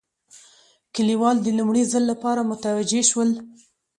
[0.95, 3.29] کلیوال د لومړي ځل لپاره متوجه شول.